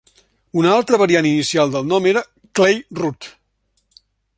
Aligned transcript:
Un 0.61 0.67
alta 0.69 0.99
variant 1.01 1.29
inicial 1.33 1.75
del 1.77 1.87
nom 1.93 2.11
era 2.13 2.27
"Clayroot". 2.61 3.33